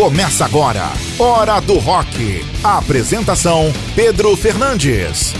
[0.00, 2.42] Começa agora, Hora do Rock.
[2.64, 5.34] Apresentação: Pedro Fernandes.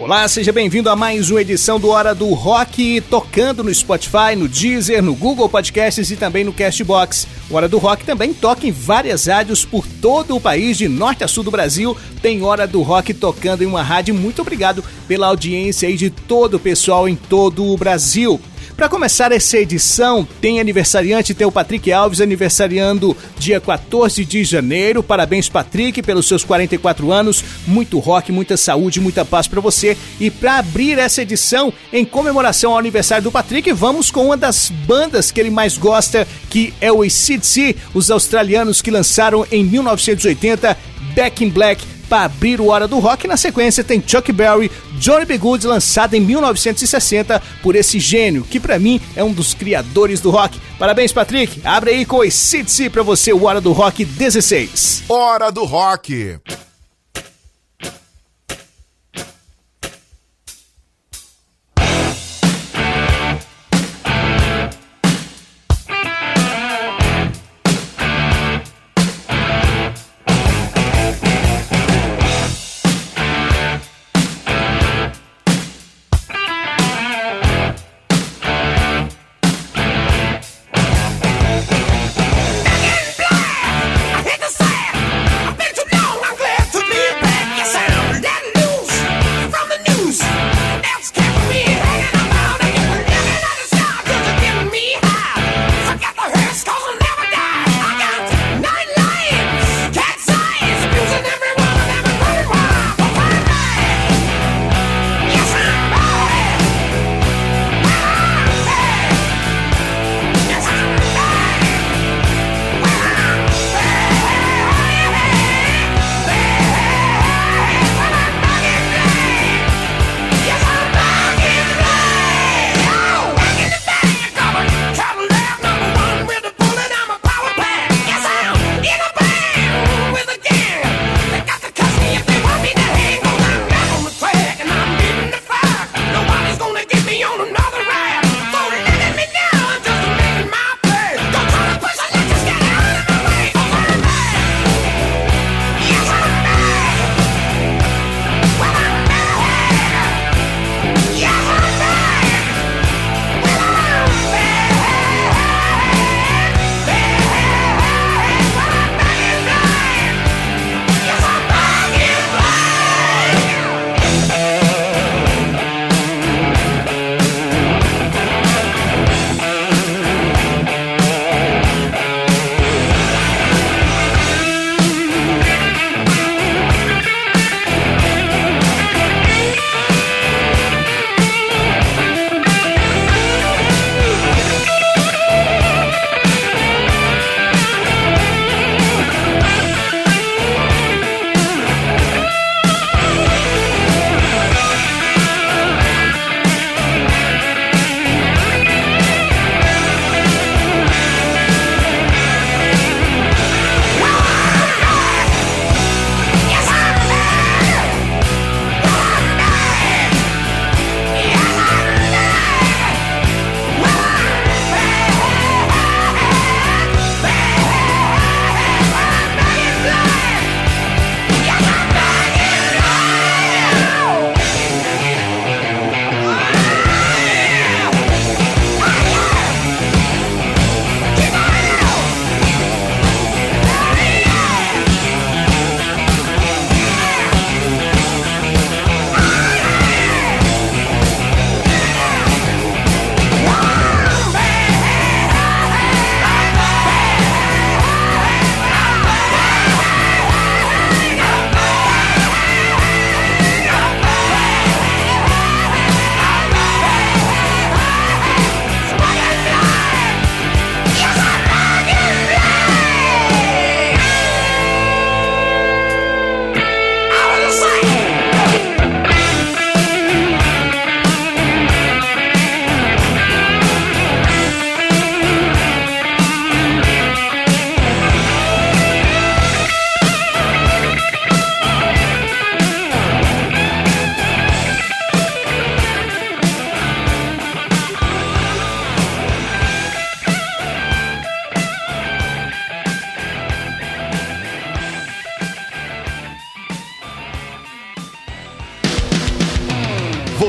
[0.00, 4.48] Olá, seja bem-vindo a mais uma edição do Hora do Rock, tocando no Spotify, no
[4.48, 7.28] Deezer, no Google Podcasts e também no Castbox.
[7.48, 11.22] O Hora do Rock também toca em várias rádios por todo o país, de norte
[11.22, 11.96] a sul do Brasil.
[12.20, 14.16] Tem Hora do Rock tocando em uma rádio.
[14.16, 18.40] Muito obrigado pela audiência aí de todo o pessoal em todo o Brasil.
[18.76, 25.02] Para começar essa edição, tem aniversariante, tem o Patrick Alves aniversariando dia 14 de janeiro.
[25.02, 27.42] Parabéns, Patrick, pelos seus 44 anos.
[27.66, 29.96] Muito rock, muita saúde, muita paz para você.
[30.20, 34.68] E para abrir essa edição, em comemoração ao aniversário do Patrick, vamos com uma das
[34.86, 40.76] bandas que ele mais gosta, que é o ACDC, os australianos que lançaram em 1980
[41.14, 43.26] Back in Black para abrir o Hora do Rock.
[43.26, 45.38] Na sequência tem Chuck Berry, Johnny B.
[45.38, 50.30] Good, lançado em 1960 por esse gênio, que para mim é um dos criadores do
[50.30, 50.60] rock.
[50.78, 51.60] Parabéns, Patrick.
[51.64, 52.46] Abre aí com esse
[52.90, 55.04] para você o Hora do Rock 16.
[55.08, 56.38] Hora do Rock.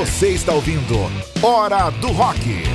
[0.08, 0.96] Você está ouvindo
[1.42, 2.67] Hora do Rock.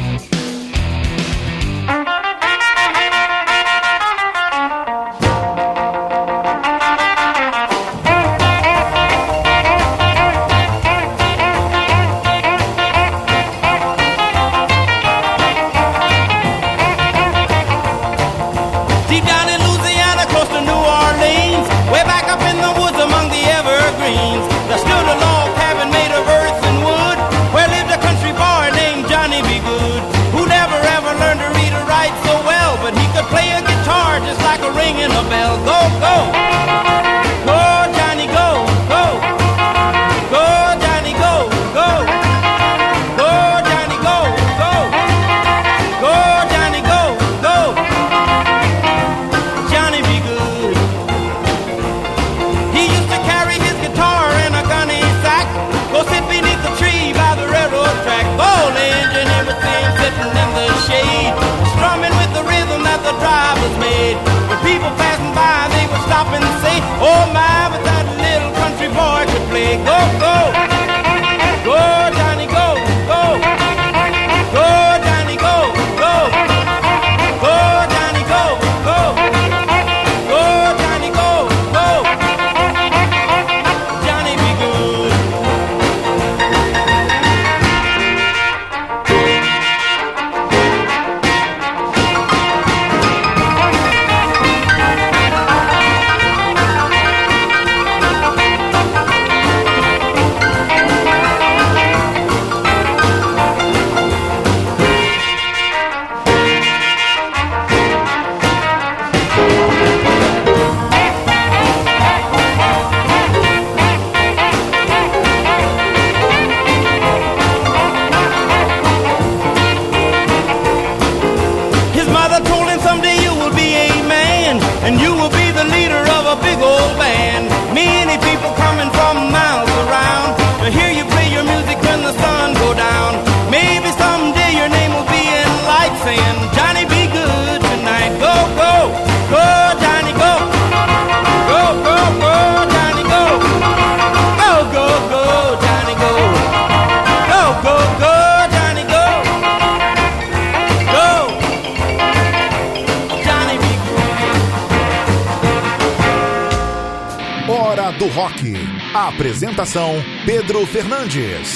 [160.74, 161.56] Fernandes.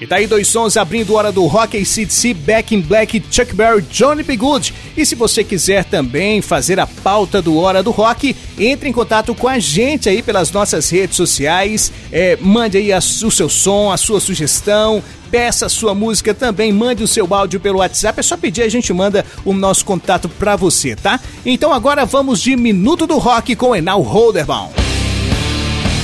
[0.00, 3.82] E tá aí dois sons abrindo hora do Rock ACDC, Back in Black, Chuck Berry,
[3.90, 4.38] Johnny B.
[4.38, 4.72] Good.
[4.96, 9.34] E se você quiser também fazer a pauta do Hora do Rock, entre em contato
[9.34, 11.92] com a gente aí pelas nossas redes sociais.
[12.10, 16.72] É, mande aí a, o seu som, a sua sugestão, peça a sua música também,
[16.72, 18.20] mande o seu áudio pelo WhatsApp.
[18.20, 21.20] É só pedir, a gente manda o nosso contato para você, tá?
[21.44, 24.75] Então agora vamos de Minuto do Rock com Enal Holderbaum.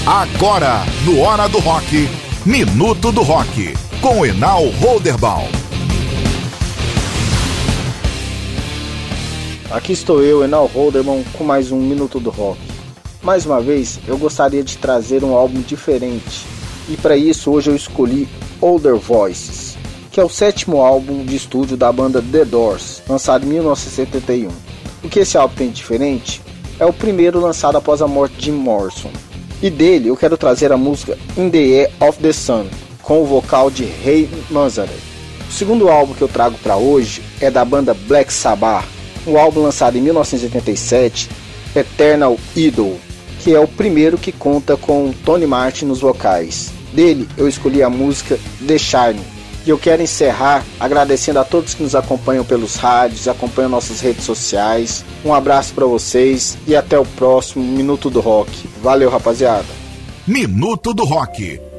[0.05, 2.09] Agora, no Hora do Rock,
[2.45, 5.47] Minuto do Rock, com Enal Holderbaum.
[9.71, 12.59] Aqui estou eu, Enal Holderman, com mais um Minuto do Rock.
[13.23, 16.45] Mais uma vez, eu gostaria de trazer um álbum diferente,
[16.89, 18.29] e para isso hoje eu escolhi
[18.61, 19.79] Older Voices,
[20.11, 24.49] que é o sétimo álbum de estúdio da banda The Doors, lançado em 1971.
[25.05, 26.43] O que esse álbum tem de diferente
[26.81, 29.13] é o primeiro lançado após a morte de Morrison.
[29.63, 32.67] E dele eu quero trazer a música In the Air of the Sun,
[33.01, 34.99] com o vocal de Ray Manzarek.
[35.49, 38.85] O segundo álbum que eu trago para hoje é da banda Black Sabbath,
[39.25, 41.29] o álbum lançado em 1987,
[41.77, 42.99] Eternal Idol,
[43.39, 46.73] que é o primeiro que conta com Tony Martin nos vocais.
[46.93, 49.21] Dele eu escolhi a música The Shine.
[49.65, 54.25] E eu quero encerrar agradecendo a todos que nos acompanham pelos rádios, acompanham nossas redes
[54.25, 55.05] sociais.
[55.25, 58.69] Um abraço para vocês e até o próximo Minuto do Rock.
[58.83, 59.67] Valeu, rapaziada.
[60.27, 61.72] Minuto do Rock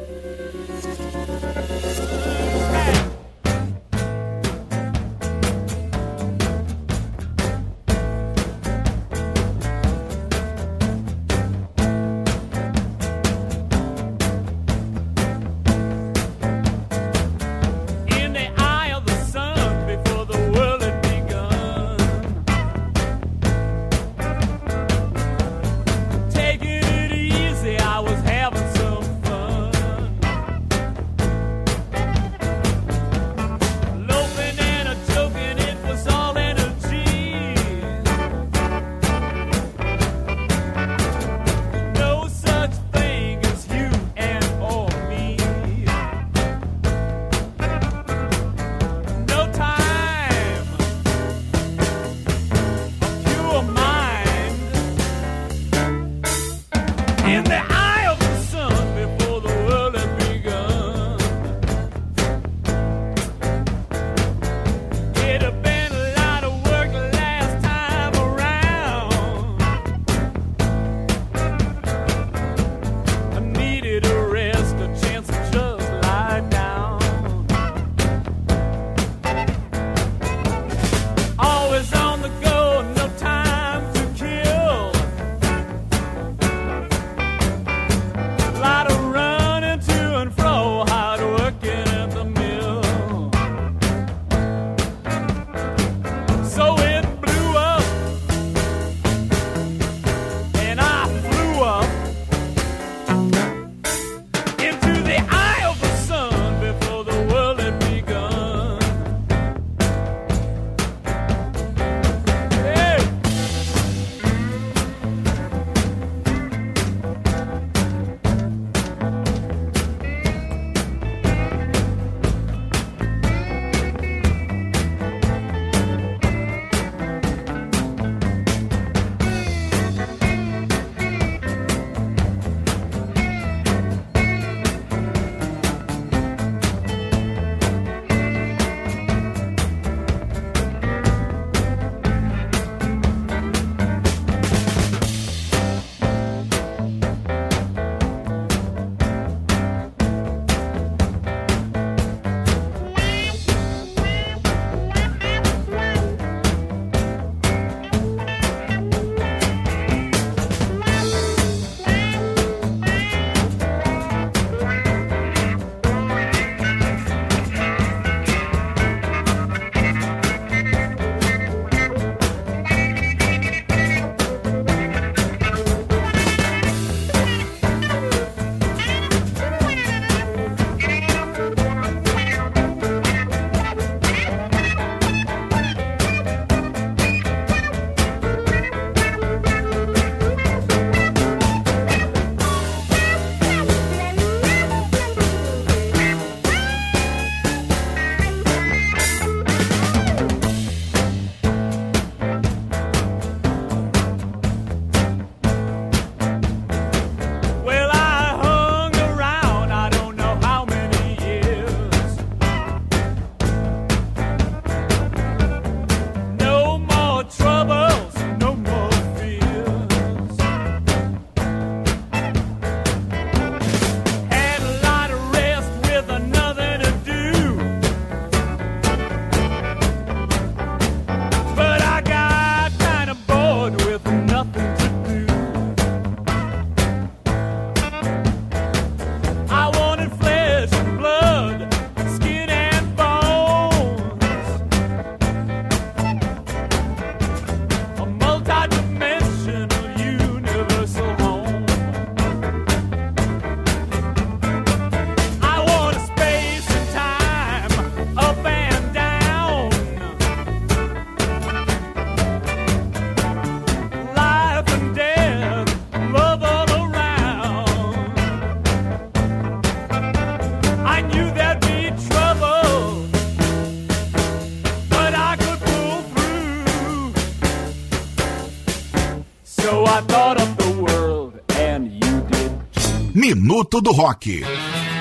[283.63, 284.93] Minuto do Rock.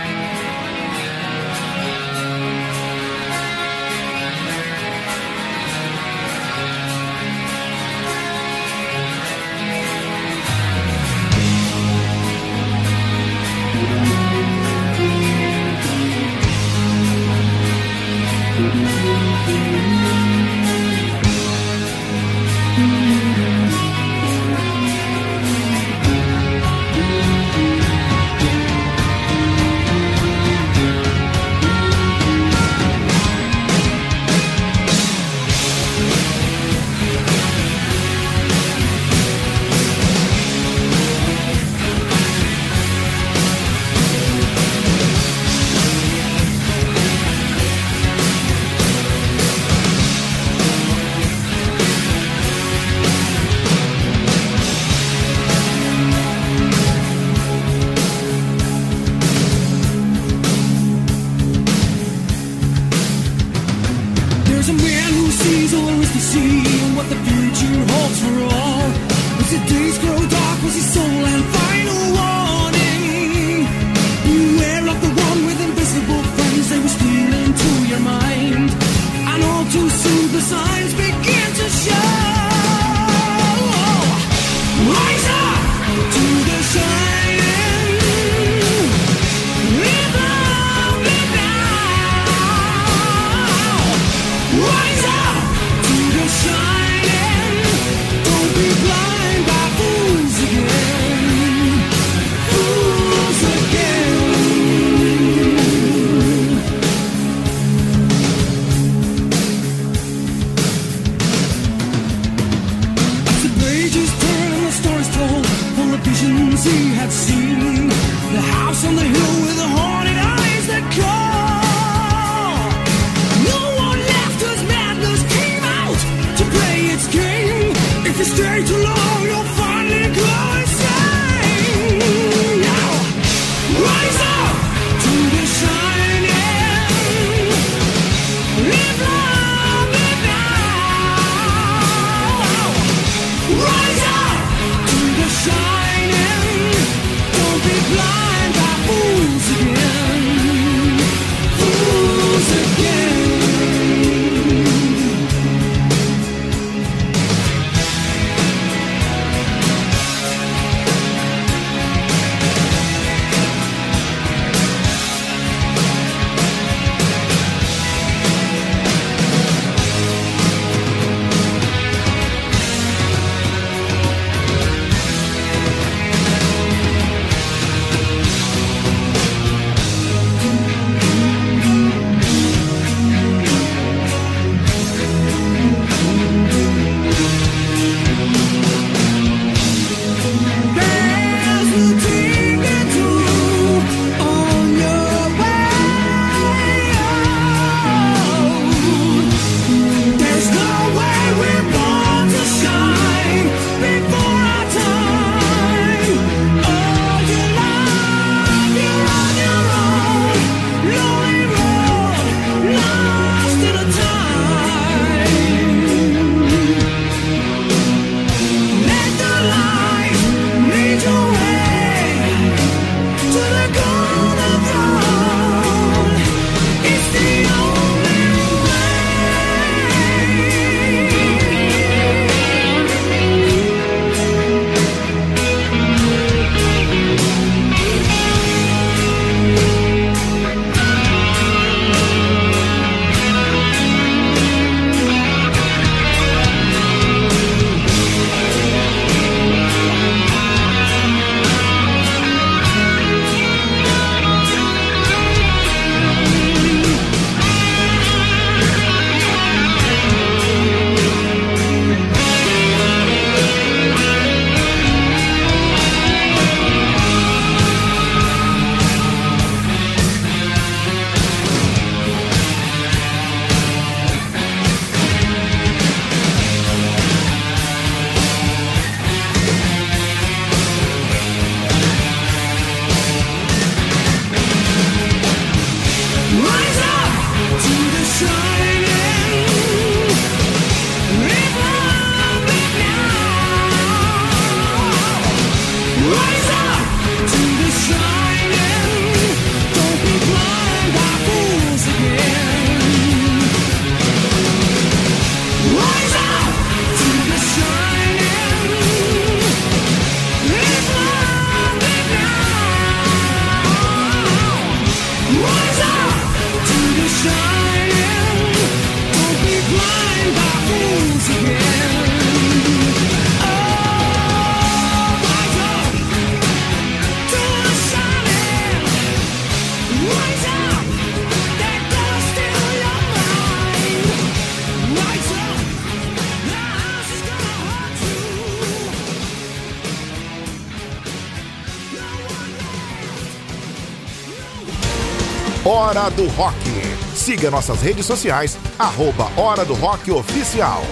[347.33, 350.83] Siga nossas redes sociais, arroba Hora do Rock Oficial.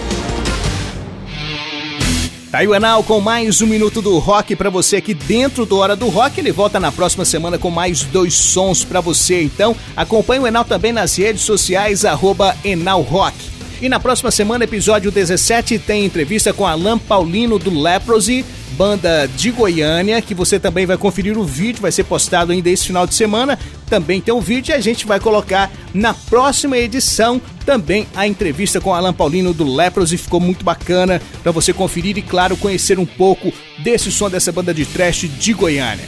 [2.51, 6.39] Enal com mais um minuto do rock para você aqui dentro do Hora do Rock.
[6.39, 9.43] Ele volta na próxima semana com mais dois sons para você.
[9.43, 13.37] Então, acompanhe o Enal também nas redes sociais, arroba Enal Rock.
[13.79, 18.43] E na próxima semana, episódio 17, tem entrevista com Alan Paulino do Leprosy
[18.81, 22.87] banda de Goiânia, que você também vai conferir o vídeo, vai ser postado ainda esse
[22.87, 23.59] final de semana.
[23.91, 28.79] Também tem um vídeo e a gente vai colocar na próxima edição também a entrevista
[28.79, 32.97] com Alan Paulino do Lepros e ficou muito bacana para você conferir e, claro, conhecer
[32.97, 36.05] um pouco desse som dessa banda de trash de Goiânia.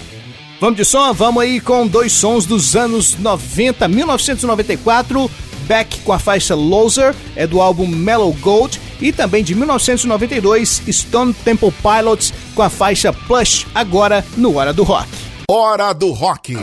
[0.61, 1.13] Vamos de som?
[1.13, 5.29] Vamos aí com dois sons dos anos 90, 1994.
[5.67, 11.33] Beck com a faixa Loser, é do álbum Mellow Gold, e também de 1992, Stone
[11.33, 15.09] Temple Pilots com a faixa Plush, agora no Hora do Rock.
[15.49, 16.55] Hora do Rock.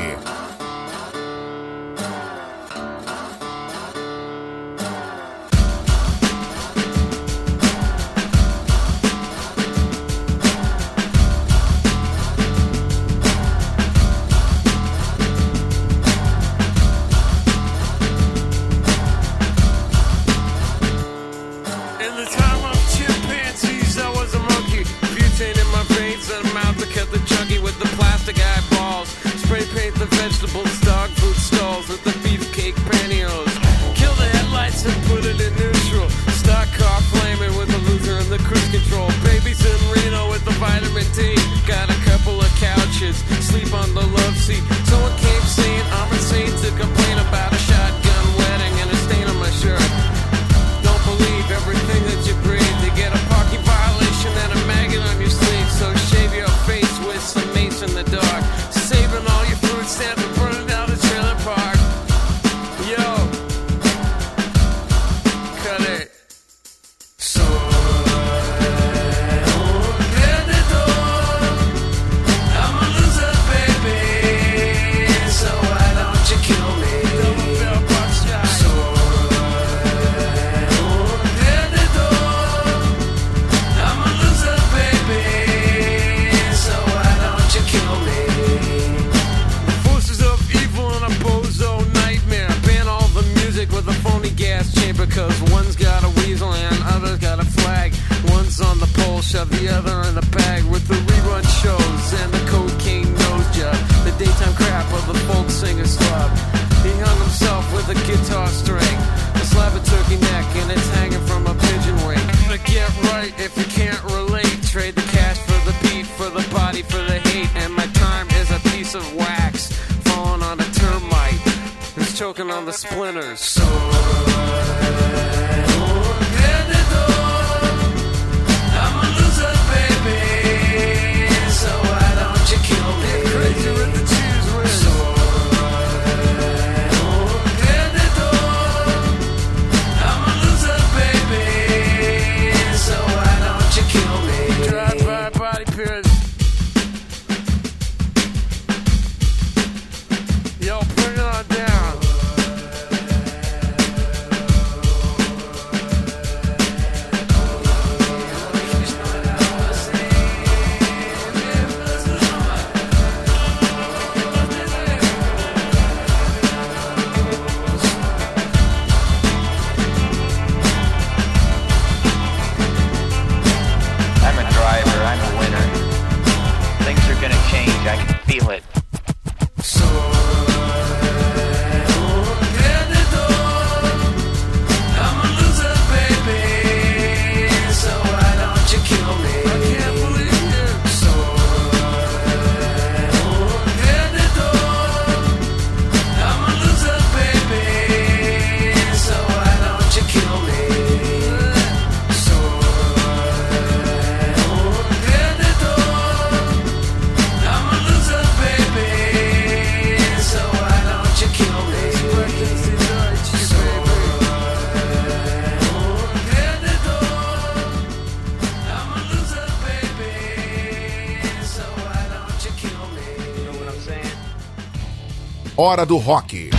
[225.71, 226.50] Hora do Rock.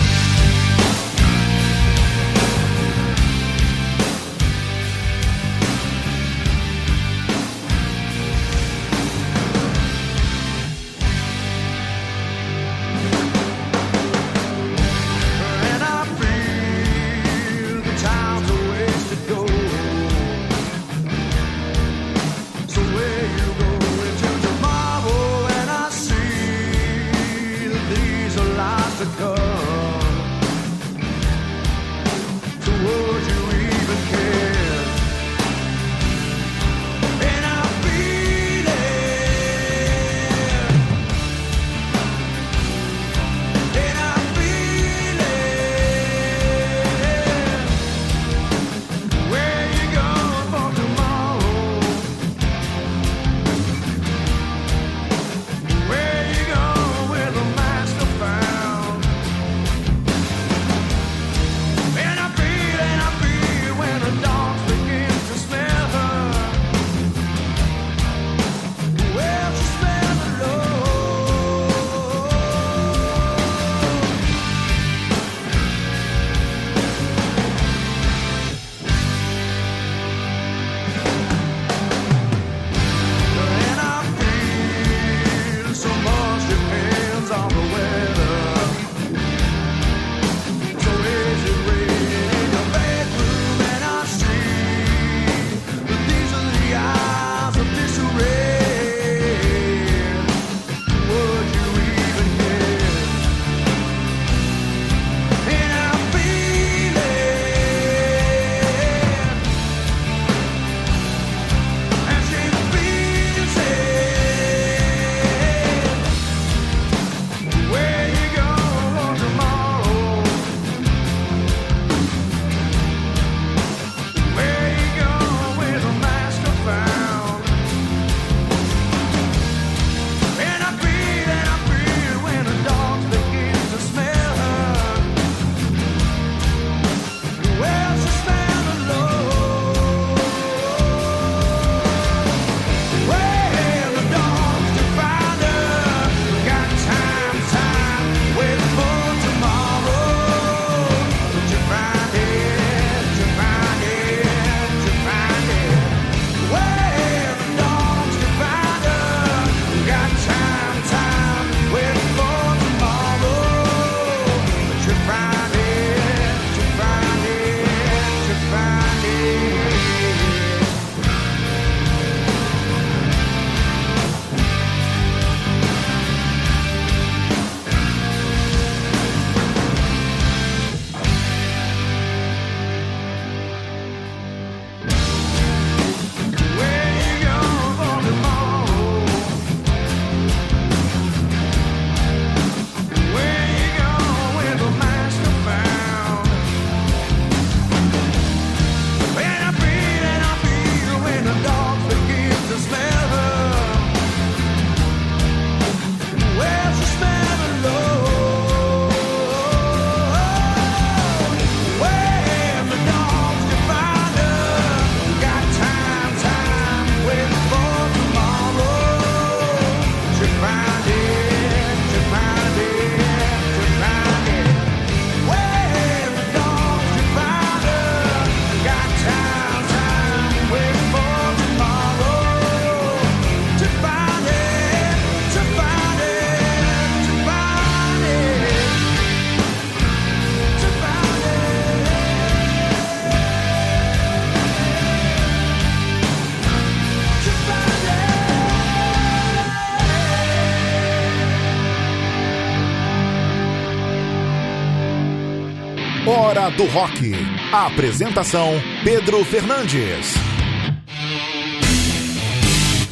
[256.61, 257.11] Do Rock.
[257.51, 260.13] apresentação: Pedro Fernandes.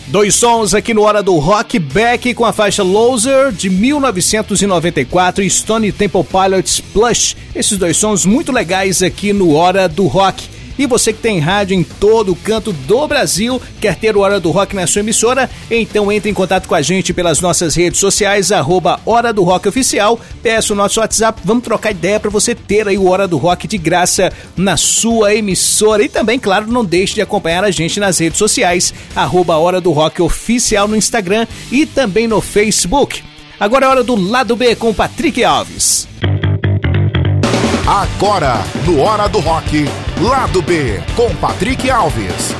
[0.07, 5.49] Dois sons aqui no Hora do Rock, Beck com a faixa Loser de 1994 e
[5.51, 7.37] Stone Temple Pilots Plush.
[7.53, 10.49] Esses dois sons muito legais aqui no Hora do Rock.
[10.79, 14.39] E você que tem rádio em todo o canto do Brasil, quer ter o Hora
[14.39, 15.49] do Rock na sua emissora?
[15.69, 19.67] Então entre em contato com a gente pelas nossas redes sociais, arroba Hora do Rock
[19.67, 20.17] Oficial.
[20.41, 23.67] Peça o nosso WhatsApp, vamos trocar ideia para você ter aí o Hora do Rock
[23.67, 26.01] de graça na sua emissora.
[26.01, 29.91] E também, claro, não deixe de acompanhar a gente nas redes sociais, arroba Hora do
[29.91, 33.21] Rock Oficial no Instagram e também no Facebook.
[33.59, 36.07] Agora é hora do lado B com Patrick Alves.
[37.85, 39.85] Agora, no Hora do Rock,
[40.21, 42.53] Lado B, com Patrick Alves.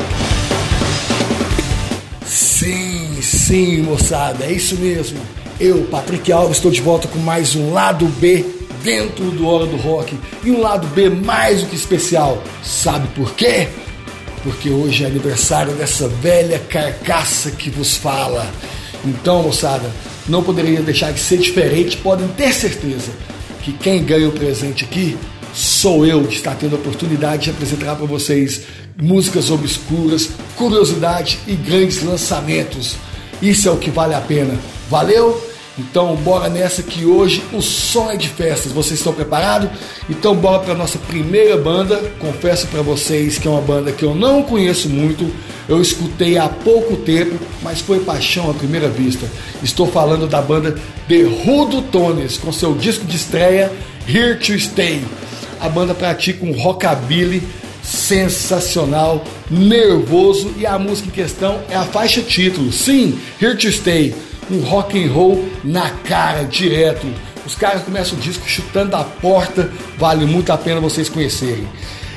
[2.25, 5.19] Sim, sim, moçada, é isso mesmo.
[5.59, 8.45] Eu, Patrick Alves, estou de volta com mais um Lado B
[8.81, 10.17] dentro do Hora do Rock.
[10.41, 12.41] E um Lado B mais do que especial.
[12.63, 13.67] Sabe por quê?
[14.41, 18.49] Porque hoje é aniversário dessa velha carcaça que vos fala.
[19.03, 19.91] Então, moçada,
[20.29, 23.11] não poderia deixar de ser diferente, podem ter certeza
[23.61, 25.17] que quem ganha o presente aqui
[25.59, 28.61] sou eu de estar tendo a oportunidade de apresentar para vocês
[29.01, 32.95] músicas obscuras, curiosidade e grandes lançamentos.
[33.41, 34.57] Isso é o que vale a pena.
[34.89, 35.49] Valeu?
[35.77, 38.71] Então bora nessa que hoje o som é de festas.
[38.71, 39.69] Vocês estão preparados?
[40.09, 41.97] Então bora para nossa primeira banda.
[42.19, 45.29] Confesso para vocês que é uma banda que eu não conheço muito.
[45.67, 49.25] Eu escutei há pouco tempo, mas foi paixão à primeira vista.
[49.61, 50.77] Estou falando da banda
[51.09, 53.69] The Rudo Tones com seu disco de estreia
[54.07, 55.01] Here to Stay.
[55.59, 57.43] A banda pratica um rockabilly
[57.83, 62.71] sensacional, nervoso e a música em questão é a faixa título.
[62.71, 64.13] Sim, Here to Stay
[64.51, 67.07] um rock and roll na cara, direto.
[67.45, 71.67] Os caras começam o disco chutando a porta, vale muito a pena vocês conhecerem.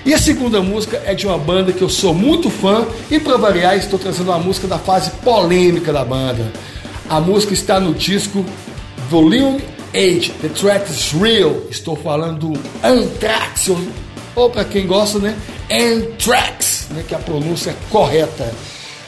[0.05, 3.37] E a segunda música é de uma banda que eu sou muito fã e para
[3.37, 6.53] variar estou trazendo uma música da fase polêmica da banda.
[7.09, 8.45] A música está no disco
[9.09, 9.63] Volume
[9.95, 11.63] 8, The Track is Real.
[11.71, 13.71] Estou falando do Anthrax,
[14.35, 15.37] ou, para quem gosta, né?
[15.71, 17.05] Anthrax, né?
[17.07, 18.53] que a pronúncia é correta.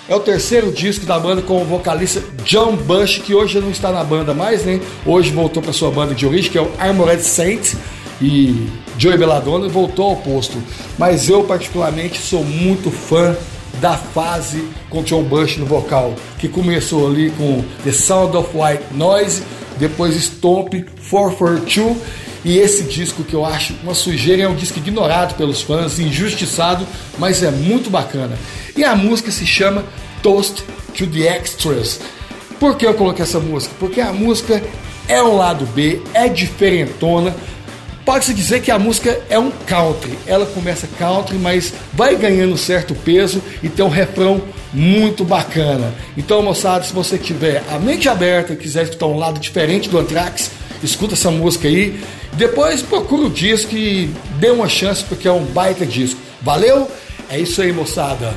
[0.07, 3.91] É o terceiro disco da banda com o vocalista John Bush, que hoje não está
[3.91, 4.79] na banda mais, né?
[5.07, 7.73] Hoje voltou para sua banda de origem, que é o Armored Saint,
[8.21, 8.69] e
[8.99, 10.63] Joey Belladonna voltou ao posto.
[10.99, 13.35] Mas eu, particularmente, sou muito fã
[13.81, 18.85] da fase com John Bush no vocal, que começou ali com The Sound of White
[18.93, 19.43] Noise,
[19.79, 20.75] depois Stomp
[21.11, 25.99] 442 e esse disco que eu acho uma sujeira é um disco ignorado pelos fãs,
[25.99, 26.87] injustiçado,
[27.19, 28.39] mas é muito bacana.
[28.77, 29.83] E a música se chama
[30.23, 30.63] Toast
[30.97, 32.01] to the Extras.
[32.61, 33.75] Por que eu coloquei essa música?
[33.81, 34.63] Porque a música
[35.09, 37.35] é um lado B, é diferentona.
[38.05, 40.19] Pode-se dizer que a música é um country.
[40.27, 44.43] Ela começa country, mas vai ganhando certo peso e tem um refrão
[44.75, 45.95] muito bacana.
[46.17, 49.99] Então, moçada, se você tiver a mente aberta e quiser escutar um lado diferente do
[49.99, 50.51] Anthrax,
[50.83, 51.99] escuta essa música aí.
[52.33, 56.21] Depois procura o disco e dê uma chance porque é um baita disco.
[56.43, 56.91] Valeu?
[57.31, 58.35] É isso aí, moçada.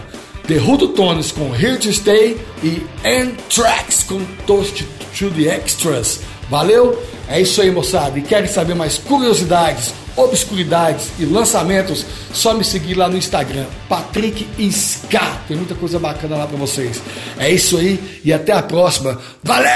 [0.56, 6.22] Rudo Tones com Here to Stay e Anthrax com Toast to the Extras.
[6.50, 7.02] Valeu?
[7.28, 8.18] É isso aí, moçada.
[8.18, 12.06] E querem saber mais curiosidades, obscuridades e lançamentos?
[12.34, 15.40] Só me seguir lá no Instagram, Patrick Ska.
[15.48, 17.02] Tem muita coisa bacana lá para vocês.
[17.38, 19.20] É isso aí e até a próxima.
[19.44, 19.68] Valeu!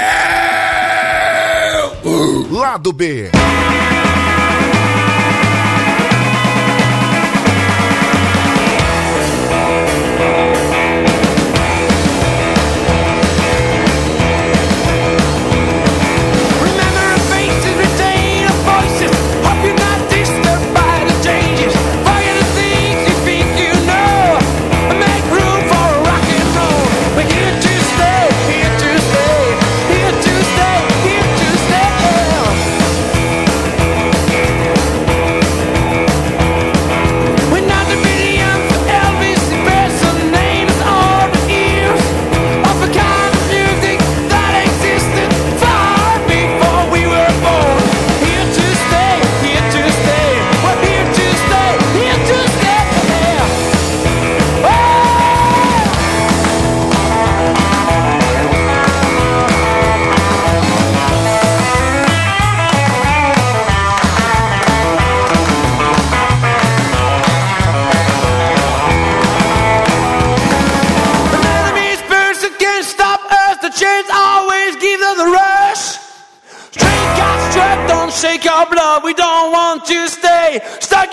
[2.50, 3.30] Lado B.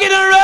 [0.09, 0.38] Later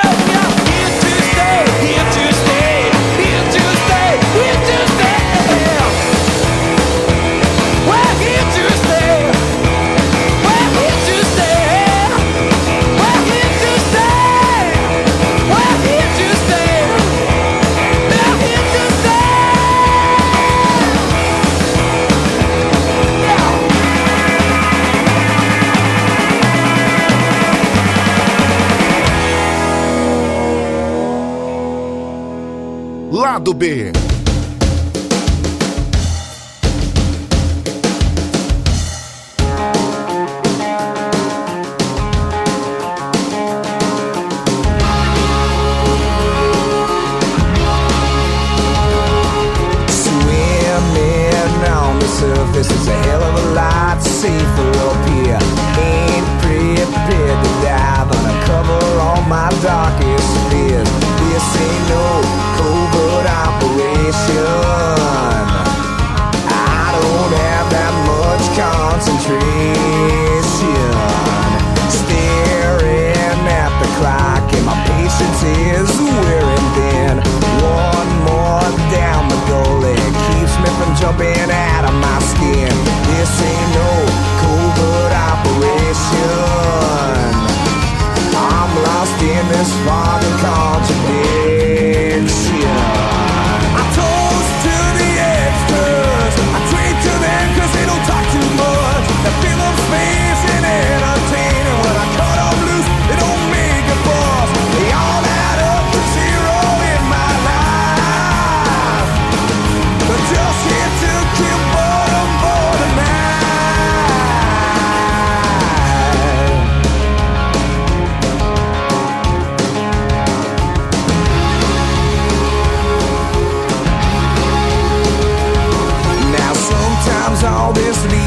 [33.46, 34.05] Lado B.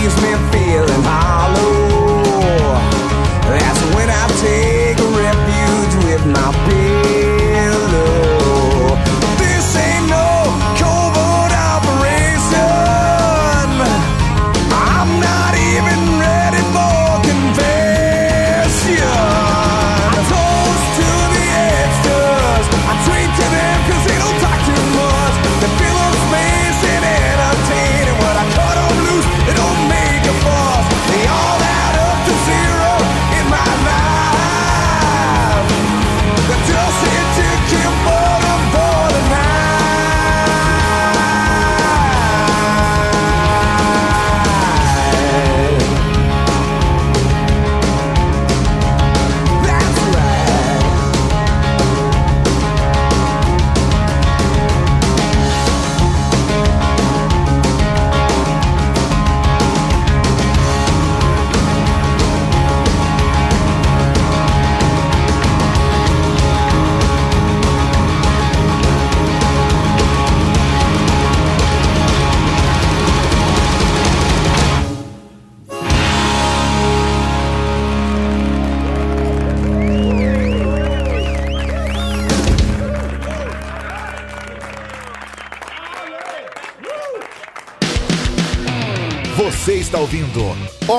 [0.09, 0.68] is Memphis.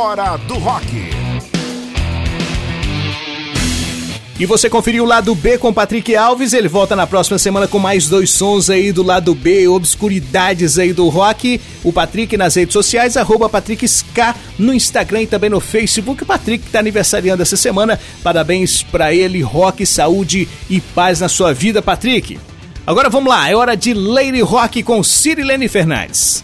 [0.10, 0.88] Hora do Rock.
[4.40, 6.52] E você conferiu o lado B com Patrick Alves.
[6.52, 10.94] Ele volta na próxima semana com mais dois sons aí do lado B, obscuridades aí
[10.94, 11.62] do rock.
[11.84, 16.24] O Patrick nas redes sociais, arroba PatrickSK no Instagram e também no Facebook.
[16.24, 18.00] O Patrick está aniversariando essa semana.
[18.24, 22.40] Parabéns para ele, rock, saúde e paz na sua vida, Patrick.
[22.88, 26.44] Agora vamos lá, é hora de Lady Rock com Cirilene Fernandes.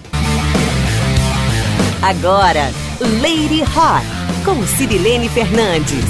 [1.99, 2.72] Agora,
[3.02, 4.06] Lady Rock,
[4.46, 6.06] com Cirilene Fernandes.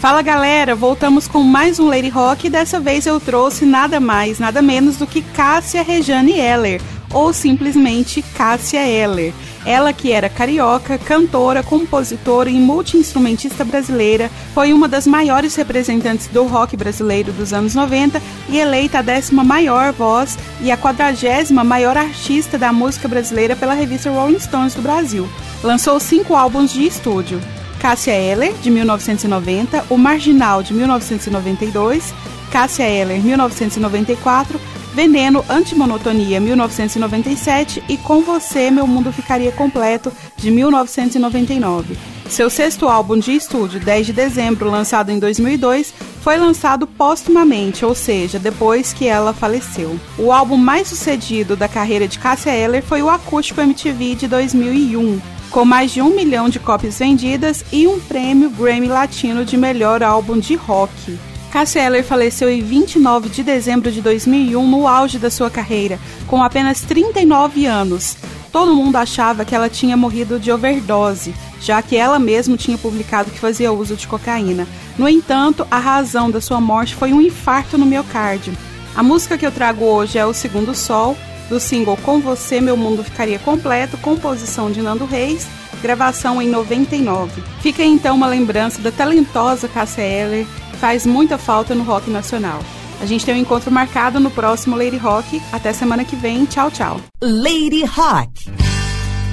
[0.00, 4.40] Fala galera, voltamos com mais um Lady Rock e dessa vez eu trouxe nada mais,
[4.40, 6.80] nada menos do que Cássia Rejane Eller,
[7.12, 9.32] ou simplesmente Cássia Eller.
[9.64, 16.44] Ela que era carioca, cantora, compositora e multiinstrumentista brasileira, foi uma das maiores representantes do
[16.44, 21.96] rock brasileiro dos anos 90 e eleita a décima maior voz e a quadragésima maior
[21.96, 25.28] artista da música brasileira pela revista Rolling Stones do Brasil.
[25.62, 27.40] Lançou cinco álbuns de estúdio.
[27.78, 32.14] Cássia Eller, de 1990, O Marginal, de 1992,
[32.52, 34.60] Cássia Eller, 1994,
[34.94, 41.96] Veneno, Antimonotonia, 1997 e Com Você Meu Mundo Ficaria Completo, de 1999.
[42.28, 47.94] Seu sexto álbum de estúdio, 10 de dezembro, lançado em 2002, foi lançado póstumamente, ou
[47.94, 49.98] seja, depois que ela faleceu.
[50.18, 55.20] O álbum mais sucedido da carreira de Cássia Eller foi o Acústico MTV de 2001,
[55.50, 60.02] com mais de um milhão de cópias vendidas e um prêmio Grammy Latino de melhor
[60.02, 61.18] álbum de rock.
[61.52, 66.42] Cássia Eller faleceu em 29 de dezembro de 2001, no auge da sua carreira, com
[66.42, 68.16] apenas 39 anos.
[68.50, 73.30] Todo mundo achava que ela tinha morrido de overdose, já que ela mesma tinha publicado
[73.30, 74.66] que fazia uso de cocaína.
[74.96, 78.56] No entanto, a razão da sua morte foi um infarto no miocárdio.
[78.96, 81.14] A música que eu trago hoje é O Segundo Sol,
[81.50, 85.46] do single Com Você Meu Mundo Ficaria Completo, composição de Nando Reis,
[85.82, 87.42] gravação em 99.
[87.60, 90.46] Fica então uma lembrança da talentosa Cássia Eller,
[90.82, 92.60] faz muita falta no rock nacional.
[93.00, 95.40] A gente tem um encontro marcado no próximo Lady Rock.
[95.52, 96.44] Até semana que vem.
[96.44, 97.00] Tchau, tchau.
[97.22, 98.50] Lady Rock.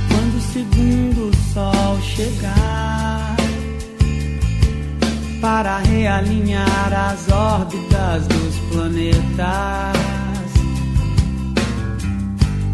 [0.09, 3.35] Quando o segundo sol chegar
[5.41, 9.97] para realinhar as órbitas dos planetas,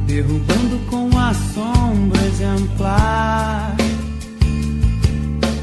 [0.06, 3.74] derrubando com assombro exemplar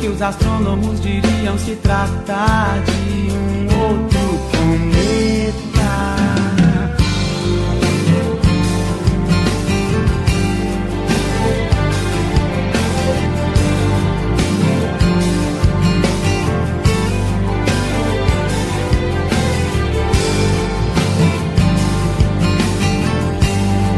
[0.00, 4.18] que os astrônomos diriam se tratar de um outro
[4.50, 5.50] cometa.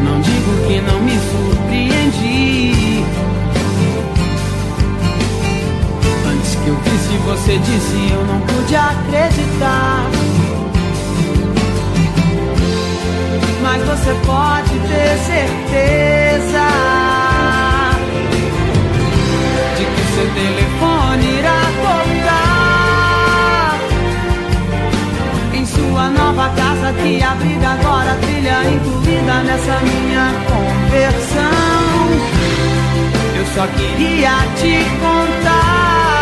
[0.03, 1.52] Não digo que não me surpreendi.
[7.13, 10.11] Que você disse eu não pude acreditar.
[13.63, 16.67] Mas você pode ter certeza
[19.77, 22.53] de que seu telefone irá tocar
[25.55, 31.53] em sua nova casa que abriga agora trilha incluída nessa minha conversão.
[33.37, 36.22] Eu só queria te contar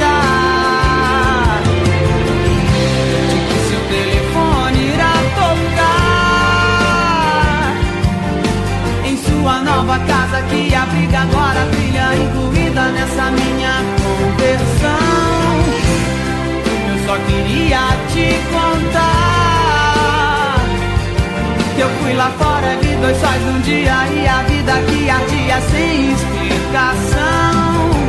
[3.91, 5.81] Telefone irá tocar
[9.05, 15.51] em sua nova casa que abriga agora a trilha incluída nessa minha conversão.
[16.89, 19.41] Eu só queria te contar
[21.75, 25.61] que eu fui lá fora vi dois sóis num dia e a vida que ardia
[25.71, 28.00] sem explicação.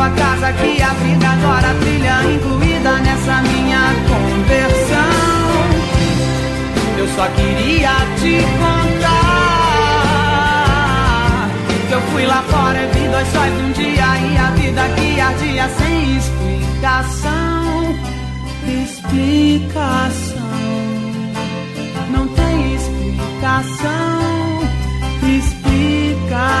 [0.00, 5.10] Nova casa que a vida agora brilha incluída nessa minha conversão.
[6.96, 9.20] Eu só queria te contar
[11.86, 15.20] que eu fui lá fora e vi dois sóis um dia e a vida que
[15.20, 17.60] ardia sem explicação.
[18.82, 20.40] Explicação
[22.10, 24.20] não tem explicação.
[25.38, 26.60] Explicação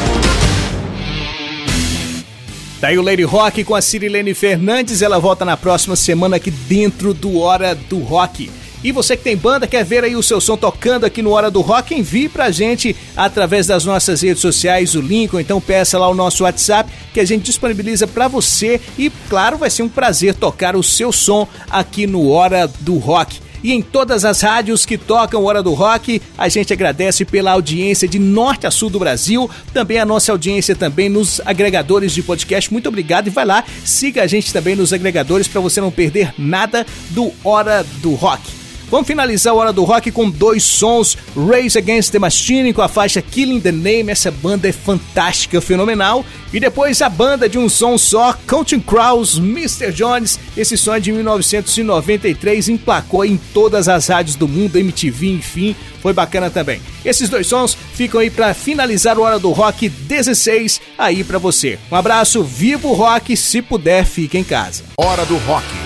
[2.81, 7.13] Daí o Lady Rock com a Cirilene Fernandes, ela volta na próxima semana aqui dentro
[7.13, 8.49] do Hora do Rock.
[8.83, 11.51] E você que tem banda, quer ver aí o seu som tocando aqui no Hora
[11.51, 15.99] do Rock, envie pra gente através das nossas redes sociais o link, ou então peça
[15.99, 19.89] lá o nosso WhatsApp que a gente disponibiliza para você e claro, vai ser um
[19.89, 24.85] prazer tocar o seu som aqui no Hora do Rock e em todas as rádios
[24.85, 26.21] que tocam Hora do Rock.
[26.37, 30.75] A gente agradece pela audiência de norte a sul do Brasil, também a nossa audiência
[30.75, 32.71] também nos agregadores de podcast.
[32.71, 36.33] Muito obrigado e vai lá, siga a gente também nos agregadores para você não perder
[36.37, 38.60] nada do Hora do Rock.
[38.91, 42.89] Vamos finalizar a Hora do Rock com dois sons: Race Against the Machine com a
[42.89, 44.11] faixa Killing the Name.
[44.11, 46.25] Essa banda é fantástica, fenomenal.
[46.51, 49.93] E depois a banda de um som só, Counting Crows, Mr.
[49.93, 50.37] Jones.
[50.57, 56.11] Esse som é de 1993, emplacou em todas as rádios do mundo, MTV, enfim, foi
[56.11, 56.81] bacana também.
[57.05, 61.79] Esses dois sons ficam aí para finalizar o Hora do Rock 16 aí para você.
[61.89, 64.83] Um abraço, viva o rock, se puder, fique em casa.
[64.97, 65.80] Hora do Rock.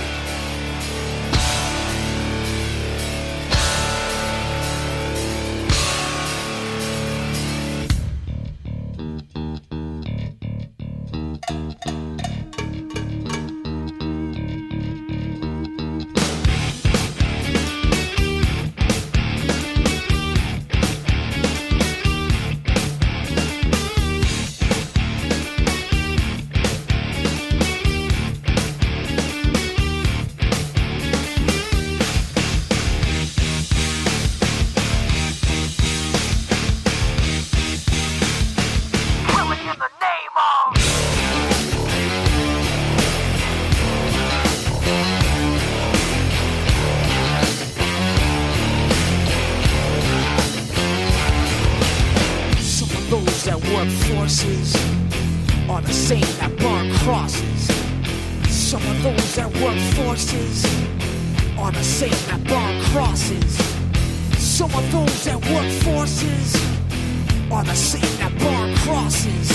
[67.66, 69.50] The same that burn crosses.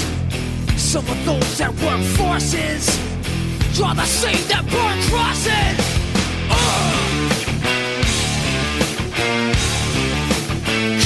[0.77, 2.87] Some of those that work forces
[3.75, 5.77] draw the same that burn crosses.
[6.51, 7.11] Ugh.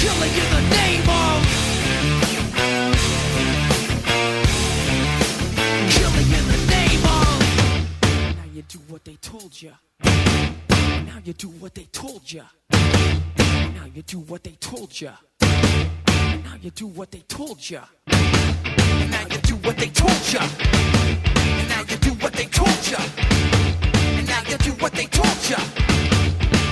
[0.00, 1.38] Killing in the name of
[5.94, 8.36] Killing in the name of.
[8.36, 9.72] Now you do what they told you.
[10.02, 12.44] Now you do what they told you.
[12.70, 15.10] Now you do what they told you.
[16.44, 17.80] Now you do what they told you.
[18.06, 20.38] Now you do what they told you.
[20.38, 22.96] And now you do what they told you.
[24.18, 25.56] And now you do what they told you.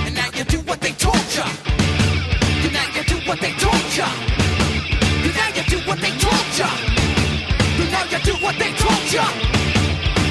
[0.05, 1.43] And now you do what they told you.
[2.63, 4.07] And now you do what they told you.
[5.25, 6.69] And now you do what they told you.
[7.81, 9.25] And now you do what they told you.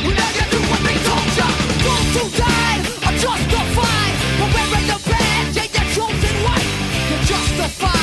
[0.06, 1.48] And now you do what they told you.
[1.84, 2.82] Those who died
[3.22, 6.68] justified for wearing the badge and you're chosen white.
[7.10, 8.01] You're justified.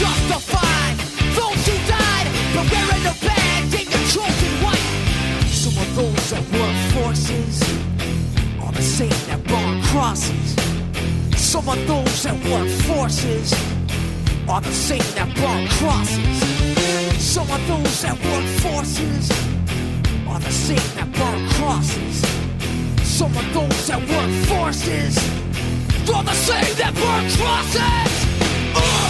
[0.00, 0.96] Justified.
[1.36, 4.86] Those who died for wearing the badge and you're chosen white.
[5.44, 7.60] Some of those that work forces
[8.62, 10.56] are the same that burn crosses.
[11.36, 13.52] Some of those that work forces
[14.48, 16.40] are the same that burn crosses.
[17.22, 19.30] Some of those that work forces
[20.26, 22.24] are the same that burn crosses.
[23.04, 25.18] Some of those that work forces
[26.08, 29.09] are the same that burn crosses.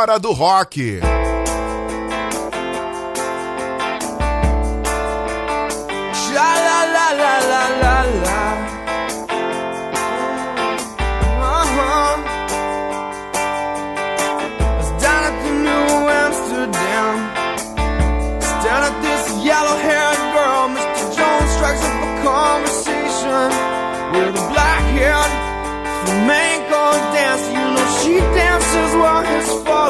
[0.00, 1.29] Hora do Rock.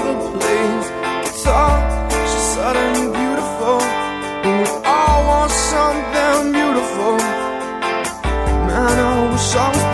[0.04, 0.86] mother plays
[1.24, 2.10] guitar.
[2.30, 3.80] She's suddenly beautiful,
[4.44, 7.16] and we all want something beautiful.
[8.66, 9.89] Man, I wish I was.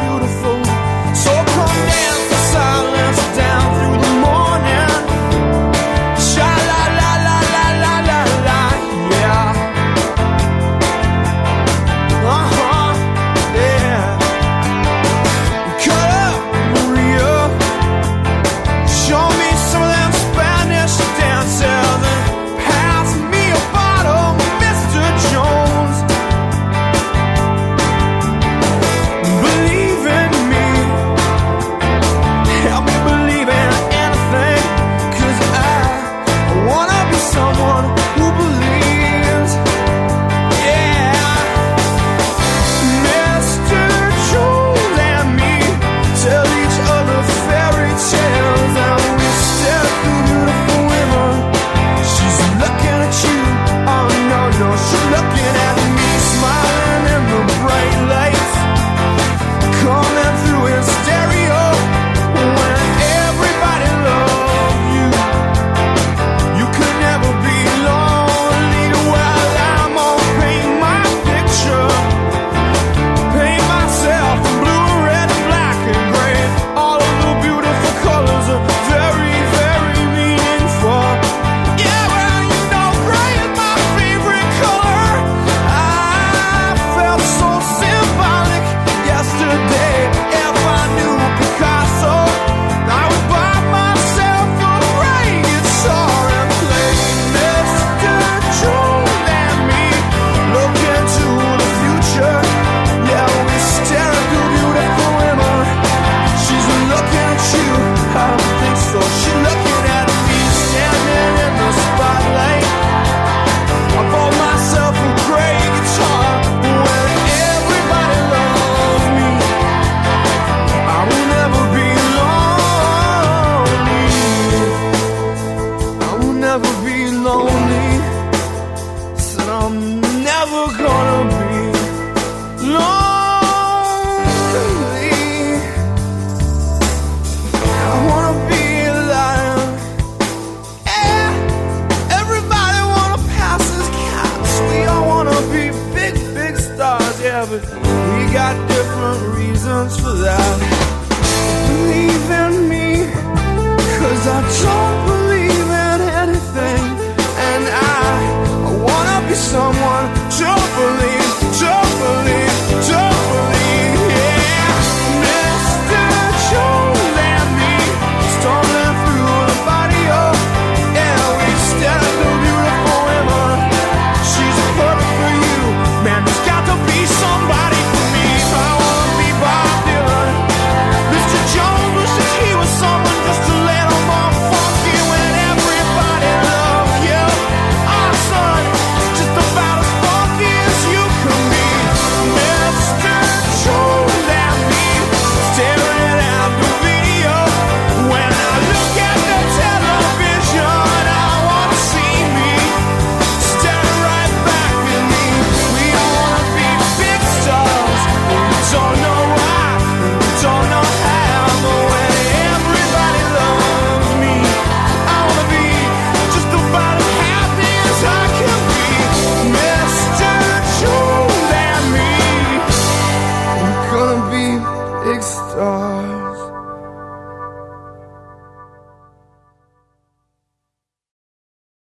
[129.67, 130.96] I'm never gonna